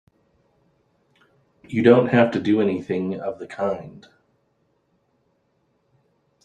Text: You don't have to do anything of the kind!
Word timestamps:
You 1.63 1.83
don't 1.83 2.07
have 2.07 2.31
to 2.31 2.39
do 2.41 2.59
anything 2.59 3.19
of 3.21 3.37
the 3.37 3.45
kind! 3.45 4.07